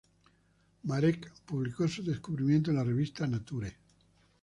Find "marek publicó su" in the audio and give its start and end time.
0.83-2.01